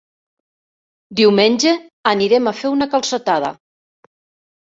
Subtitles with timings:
[1.19, 1.73] Diumenge
[2.13, 3.51] anirem a fer una calçotada.